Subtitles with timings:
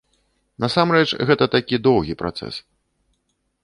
[0.65, 2.55] Насамрэч, гэта такі доўгі працэс.